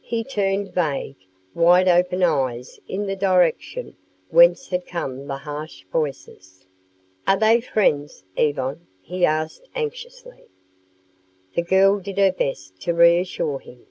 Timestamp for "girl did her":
11.62-12.32